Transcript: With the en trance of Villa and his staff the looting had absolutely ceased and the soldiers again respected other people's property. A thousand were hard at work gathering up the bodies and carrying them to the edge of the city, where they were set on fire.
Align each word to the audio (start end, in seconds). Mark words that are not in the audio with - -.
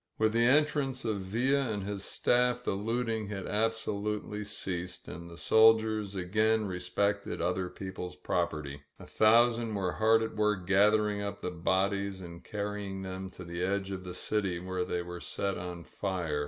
With 0.17 0.33
the 0.33 0.43
en 0.45 0.65
trance 0.65 1.05
of 1.05 1.19
Villa 1.19 1.69
and 1.69 1.83
his 1.83 2.03
staff 2.03 2.63
the 2.63 2.71
looting 2.71 3.27
had 3.27 3.45
absolutely 3.45 4.43
ceased 4.43 5.07
and 5.07 5.29
the 5.29 5.37
soldiers 5.37 6.15
again 6.15 6.65
respected 6.65 7.39
other 7.39 7.69
people's 7.69 8.15
property. 8.15 8.81
A 8.97 9.05
thousand 9.05 9.75
were 9.75 9.91
hard 9.91 10.23
at 10.23 10.35
work 10.35 10.65
gathering 10.65 11.21
up 11.21 11.41
the 11.41 11.51
bodies 11.51 12.19
and 12.19 12.43
carrying 12.43 13.03
them 13.03 13.29
to 13.29 13.43
the 13.43 13.61
edge 13.61 13.91
of 13.91 14.03
the 14.03 14.15
city, 14.15 14.57
where 14.57 14.83
they 14.85 15.03
were 15.03 15.19
set 15.21 15.59
on 15.59 15.83
fire. 15.83 16.39